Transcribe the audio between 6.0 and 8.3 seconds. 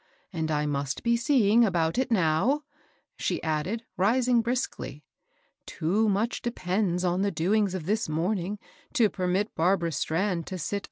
much depends on the doings Qf this